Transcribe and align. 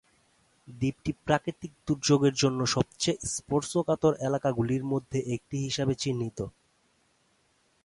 দ্বীপটি 0.67 1.11
প্রাকৃতিক 1.25 1.71
দুর্যোগের 1.87 2.33
জন্য 2.33 2.59
সবচেয়ে 2.67 3.21
স্পর্শকাতর 3.35 4.13
এলাকাগুলির 4.27 4.83
মধ্যে 4.83 5.19
একটি 5.35 5.55
হিসাবে 5.65 5.93
চিহ্নিত। 5.95 6.39